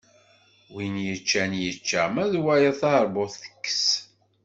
[0.73, 3.85] Win yeččan yečča, ma d wayeḍ teṛbut tekkes.